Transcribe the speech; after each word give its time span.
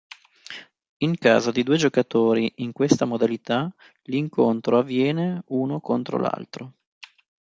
In 1.03 1.15
caso 1.19 1.51
di 1.51 1.61
due 1.61 1.77
giocatori 1.77 2.51
in 2.55 2.71
questa 2.71 3.05
modalità, 3.05 3.71
l'incontro 4.05 4.79
avviene 4.79 5.43
uno 5.49 5.79
contro 5.79 6.17
l'altro. 6.17 6.73